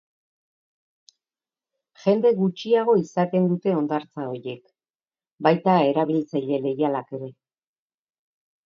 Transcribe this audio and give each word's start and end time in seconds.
Jende 2.05 2.31
gutxiago 2.39 2.95
izaten 3.03 3.47
dute 3.53 3.77
hondartza 3.81 4.27
horiek, 4.33 4.65
baita 5.51 5.79
erabiltzaile 5.93 6.63
leialak 6.69 7.17
ere. 7.21 7.33